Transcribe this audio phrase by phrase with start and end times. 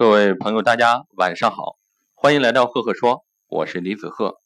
[0.00, 1.76] 各位朋友，大家晚上好，
[2.14, 4.40] 欢迎来到赫赫说，我是李子赫。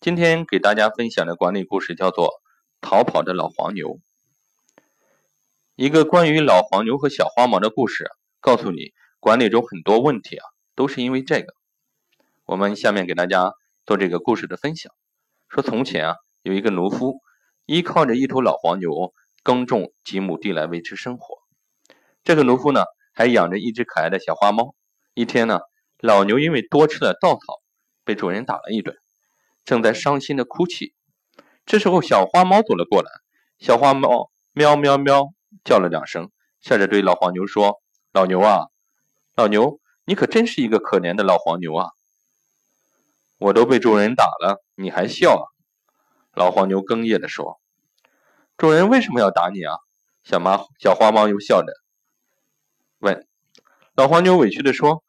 [0.00, 2.28] 今天给大家分享的管理故事叫做
[2.80, 3.88] 《逃跑的老黄牛》。
[5.74, 8.08] 一个关于老黄牛和小花猫的故事，
[8.40, 10.44] 告诉你管理中很多问题啊，
[10.76, 11.54] 都是因为这个。
[12.44, 13.50] 我们下面给大家
[13.84, 14.92] 做这个故事的分享。
[15.48, 17.18] 说从前啊，有一个农夫，
[17.66, 21.38] 依靠着一头老黄牛耕种几亩地来维持生活。
[22.22, 24.76] 这个农夫呢，还养着一只可爱的小花猫。
[25.14, 25.60] 一天呢，
[25.98, 27.60] 老牛因为多吃了稻草，
[28.04, 28.96] 被主人打了一顿，
[29.64, 30.94] 正在伤心的哭泣。
[31.66, 33.10] 这时候，小花猫走了过来，
[33.58, 35.32] 小花猫喵喵喵
[35.64, 36.30] 叫了两声，
[36.60, 38.66] 笑着对老黄牛说：“老牛啊，
[39.34, 41.90] 老牛，你可真是一个可怜的老黄牛啊！
[43.38, 45.44] 我都被主人打了，你还笑啊？”
[46.34, 47.60] 老黄牛哽咽地说
[48.56, 49.76] ：“主人为什么要打你啊？”
[50.22, 51.72] 小猫小花猫又笑着
[52.98, 53.26] 问。
[53.94, 55.02] 老黄牛委屈地说。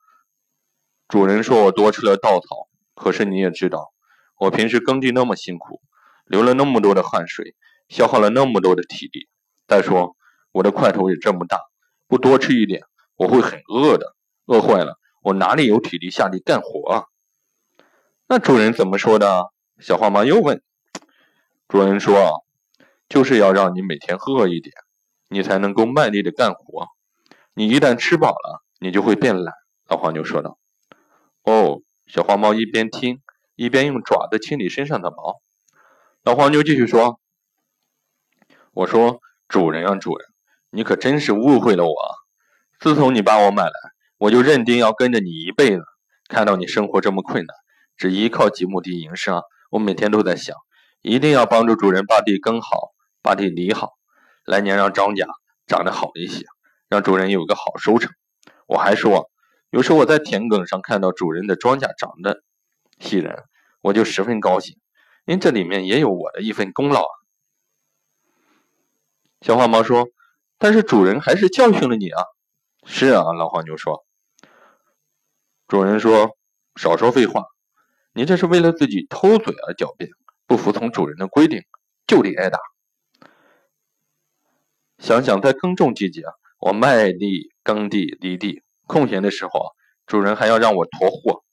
[1.08, 3.92] 主人说我多吃了稻草，可是你也知道，
[4.40, 5.82] 我平时耕地那么辛苦，
[6.26, 7.54] 流了那么多的汗水，
[7.90, 9.28] 消耗了那么多的体力。
[9.68, 10.16] 再说
[10.54, 11.60] 我的块头也这么大，
[12.08, 12.84] 不多吃一点，
[13.18, 14.16] 我会很饿的，
[14.46, 17.04] 饿坏了，我哪里有体力下地干活啊？
[18.30, 19.52] 那主人怎么说的？
[19.80, 20.64] 小花猫又问。
[21.68, 22.46] 主人说，
[23.10, 24.74] 就是要让你每天饿一点，
[25.28, 26.88] 你才能够卖力的干活。
[27.54, 29.54] 你一旦吃饱了，你就会变懒。
[29.88, 30.58] 老黄牛说道。
[31.44, 33.22] 哦，小花猫一边听
[33.56, 35.40] 一边用爪子清理身上的毛。
[36.24, 37.20] 老黄牛继续说
[38.74, 40.28] ：“我说，主人啊，主人，
[40.72, 41.96] 你可真是误会了我。
[42.80, 43.72] 自从你把我买来，
[44.18, 45.84] 我就认定要跟着你一辈子。
[46.28, 47.56] 看到你生活这么困难，
[47.98, 50.56] 只依靠几亩地营生，我每天都在想，
[51.04, 53.92] 一定要帮助主人把地耕好，把地理好，
[54.46, 55.28] 来年让庄稼
[55.68, 56.46] 长得好一些，
[56.90, 58.12] 让主人有个好收成。
[58.72, 59.30] 我还说。”
[59.70, 62.44] 有时我在田埂上看到主人的庄稼长得
[63.00, 63.46] 喜人，
[63.82, 64.78] 我就十分高兴，
[65.26, 67.14] 因为这里面也有我的一份功劳啊。
[69.40, 70.10] 小花猫说
[70.60, 72.22] ：“但是主人还是教训了你啊。
[72.86, 74.06] ”“是啊。”老黄牛说。
[75.70, 76.36] 主人说
[76.76, 77.46] ：“少说废话，
[78.14, 80.10] 你这是为了自己偷嘴而狡辩，
[80.48, 81.64] 不服从主人的规定，
[82.06, 82.60] 就得挨打。
[84.98, 86.26] 想想在耕种季节，
[86.60, 89.68] 我卖地、耕地、犁地。”空闲的时候啊，
[90.06, 91.44] 主人还要让我驮货，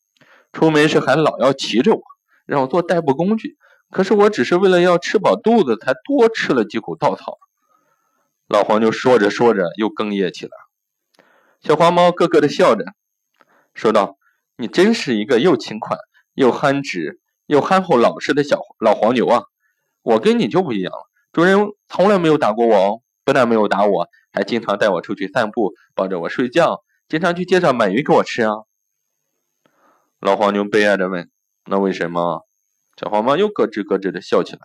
[0.52, 2.02] 出门时还老要骑着我，
[2.46, 3.56] 让我做代步工具。
[3.90, 7.38] 可是我只是为了要吃饱肚子，才多吃了几口稻草。
[8.48, 10.52] 老黄牛说着说着又哽咽起来。
[11.60, 12.84] 小花猫咯咯的笑着，
[13.74, 14.16] 说道
[14.56, 15.96] ：“你真是一个又勤快
[16.34, 19.42] 又憨直又憨厚老实的小老黄牛啊！
[20.02, 28.54] 我跟你就不一样了，主人从来没有打过我哦，不但没有打我，还经常带我出去散步，抱着我睡觉。”经常去街上买鱼给我吃啊！
[30.18, 31.28] 老黄牛悲哀的问
[31.68, 32.46] ：“那为什么？”
[32.98, 34.60] 小黄猫又咯吱咯吱的笑起来，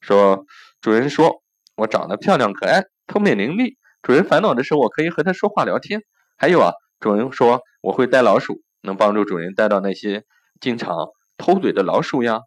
[0.00, 0.46] 说
[0.82, 1.44] ：“主人说
[1.76, 3.76] 我长得漂亮可爱，聪明伶俐。
[4.02, 6.02] 主人烦恼的时候，我可以和他说话聊天。
[6.36, 10.24] 还有啊，主人说我会带老鼠，能帮助主人带到那些
[10.60, 10.96] 经常
[11.36, 12.40] 偷嘴的老鼠呀。”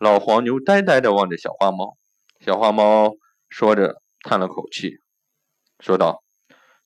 [0.00, 1.96] 老黄牛呆呆的望着小花猫，
[2.40, 3.12] 小花猫
[3.56, 4.98] 说着叹了口气，
[5.78, 6.24] 说道。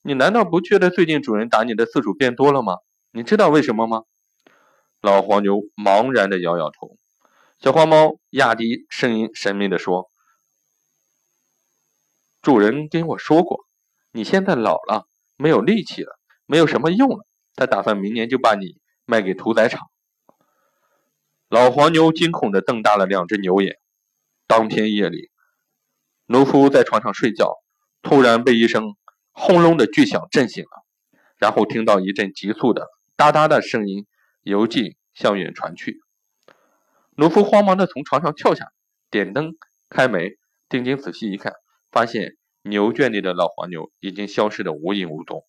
[0.02, 2.76] 你难道不觉得最近主人打你的次数变多了吗？
[3.10, 4.02] 你知道为什么吗？
[5.00, 6.98] 老黄牛茫然的摇摇头。
[7.58, 10.10] 小花猫压低声音神秘的说
[12.42, 13.64] ：“主人跟我说过，
[14.12, 15.08] 你现在老了，
[15.38, 17.26] 没有力气了，没有什么用了。
[17.54, 18.76] 他打算明年就把你
[19.06, 19.88] 卖给屠宰场。”
[21.48, 23.78] 老黄牛惊恐的瞪大了两只牛眼。
[24.46, 25.30] 当天夜里，
[26.28, 27.56] 农夫在床上睡觉，
[28.00, 28.94] 突然被一声。
[29.40, 30.84] 轰隆的巨响震醒了，
[31.36, 34.04] 然后听到一阵急促的哒哒的声音
[34.42, 36.00] 由近向远传去。
[37.14, 38.72] 农夫慌忙的从床上跳下，
[39.12, 39.52] 点灯
[39.88, 40.32] 开门，
[40.68, 41.52] 定睛仔细一看，
[41.92, 45.46] 发现牛圈里的老黄牛已经消失的无影无踪。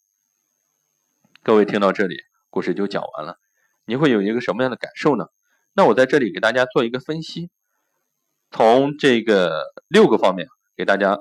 [1.41, 2.15] 各位听到这里，
[2.51, 3.39] 故事就讲完了，
[3.85, 5.25] 你会有一个什么样的感受呢？
[5.73, 7.49] 那我在这里给大家做一个分析，
[8.51, 10.47] 从这个六个方面
[10.79, 11.19] 给大家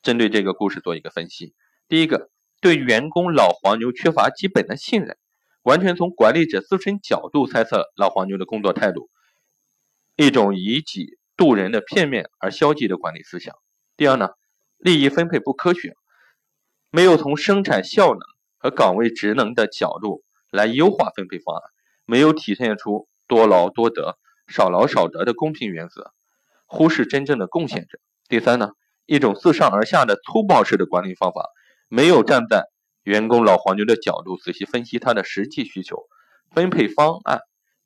[0.00, 1.54] 针对这个故事做一个分析。
[1.88, 2.30] 第一个，
[2.60, 5.18] 对员工老黄牛缺乏基本的信任，
[5.64, 9.10] 完全从管理者自身角度猜测老黄牛的工作态度，
[10.14, 13.56] 一种以己度人的片面而消极的管理思想。
[13.96, 14.28] 第二呢，
[14.76, 15.96] 利益分配不科学，
[16.92, 18.20] 没有从生产效能
[18.56, 21.62] 和岗位职能的角度来优化分配方案，
[22.06, 24.16] 没有体现出多劳多得、
[24.46, 26.12] 少劳少得的公平原则，
[26.66, 27.98] 忽视真正的贡献者。
[28.30, 28.70] 第三呢，
[29.06, 31.50] 一种自上而下的粗暴式的管理方法。
[31.88, 32.66] 没有站在
[33.02, 36.04] 员工老黄牛的角度，仔细分析他的实际需求，
[36.52, 37.40] 分配方案、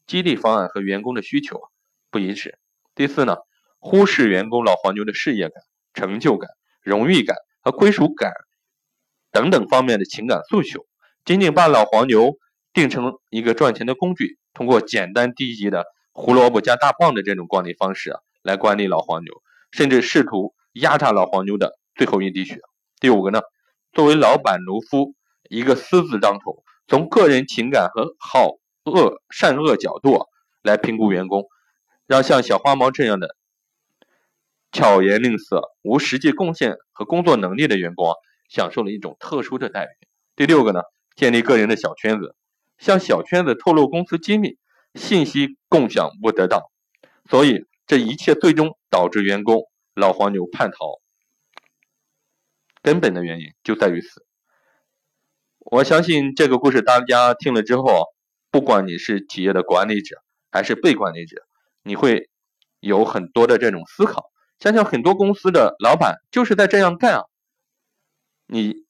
[0.07, 1.63] 激励方案和员工的需求
[2.11, 2.59] 不一致。
[2.95, 3.39] 第四呢，
[3.79, 5.63] 忽视员工老黄牛的事业感、
[5.95, 6.51] 成就感、
[6.83, 8.31] 荣誉感和归属感
[9.33, 10.85] 等等方面的情感诉求，
[11.25, 12.35] 仅仅把老黄牛
[12.75, 19.33] 定成一个赚钱的工具，通过简单低级的胡萝卜加大棒的这种管理方式啊，来管理老黄牛，
[19.75, 22.61] 甚至试图压榨老黄牛的最后一滴血。
[23.01, 23.41] 第五个呢？
[23.93, 25.17] 作为老板农夫，
[25.51, 28.53] 一个私自当头，从个人情感和好
[28.85, 30.27] 恶善恶角度
[30.63, 31.47] 来评估员工，
[32.07, 33.35] 让像小花猫这样的
[34.71, 38.15] 巧言令色、无实际贡献和工作能力的员工啊，
[38.49, 40.07] 享受了一种特殊的待遇。
[40.37, 40.83] 第六个呢，
[41.17, 42.37] 建立个人的小圈子，
[42.79, 44.57] 向小圈子透露公司机密，
[44.95, 46.63] 信息共享不得当，
[47.29, 49.63] 所以这一切最终导致员工
[49.95, 51.01] 老黄牛叛逃。
[52.83, 54.27] 根本的原因就在于此。
[55.59, 58.07] 我相信这个故事大家听了之后，
[58.51, 61.43] 不管你是企业的管理者还是被管理者，
[61.83, 62.29] 你会
[62.81, 64.31] 有很多的这种思考。
[64.59, 67.25] 想想很多公司的老板就是在这样干啊。
[68.47, 68.85] 你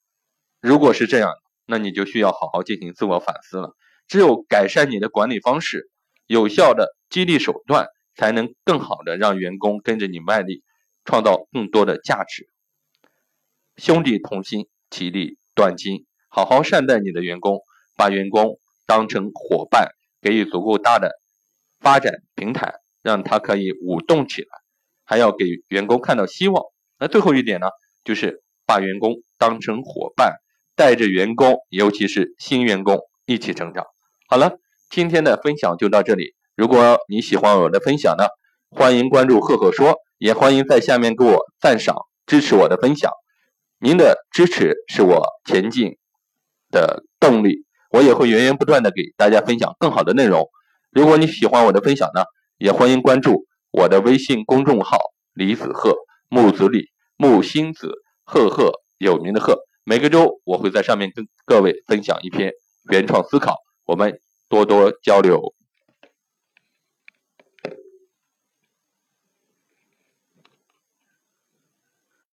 [0.61, 1.31] 如果是这样，
[1.67, 3.76] 那你就需要好好进行自我反思了。
[4.08, 5.88] 只有改善你的管理方式，
[6.26, 10.62] 有效的激励手段，才能更好的让员工跟着你卖力，
[11.05, 12.49] 创造更多的价值。
[13.76, 16.06] 兄弟同心，其利断金。
[16.28, 17.61] 好好善待你的员工，
[17.96, 19.90] 把员工当成伙伴，
[20.20, 21.12] 给予足够大的
[21.78, 24.49] 发展平台，让他可以舞动起来。
[25.05, 26.64] 还要给员工看到希望。
[26.99, 27.69] 那最后一点呢，
[28.05, 30.38] 就是把员工当成伙伴，
[30.75, 33.84] 带着员工，尤其是新员工一起成长。
[34.26, 34.58] 好了，
[34.88, 36.34] 今天的分享就到这里。
[36.56, 38.27] 如果你喜欢我的分享呢，
[38.71, 41.97] 欢迎关注赫赫说，也欢迎在下面给我赞赏，
[42.27, 43.11] 支持我的分享。
[43.81, 45.97] 您的支持是我前进
[46.71, 50.49] 的动力，我也会源源不断的给大家分享更好的内容。
[50.93, 52.23] 如果你喜欢我的分享呢，
[52.57, 54.97] 也欢迎关注我的微信公众号
[55.33, 55.97] 李子鹤
[56.29, 56.87] 木子李
[57.17, 59.59] 木星子赫赫有名的鹤。
[59.83, 62.53] 每个周我会在上面跟各位分享一篇
[62.93, 65.53] 原创思考，我们多多交流。